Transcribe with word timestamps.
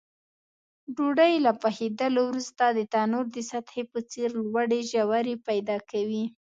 ډوډۍ 0.95 1.33
له 1.45 1.51
پخېدلو 1.63 2.21
وروسته 2.27 2.63
د 2.69 2.79
تنور 2.93 3.25
د 3.31 3.37
سطحې 3.51 3.83
په 3.91 3.99
څېر 4.11 4.29
لوړې 4.43 4.79
ژورې 4.91 5.35
پیدا 5.47 5.77
کوي. 5.91 6.25